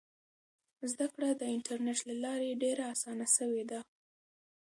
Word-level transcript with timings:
زده 0.91 1.07
کړه 1.13 1.29
د 1.35 1.41
انټرنیټ 1.55 1.99
له 2.09 2.15
لارې 2.23 2.59
ډېره 2.63 2.83
اسانه 2.93 3.27
سوې 3.37 3.63
ده. 3.71 3.79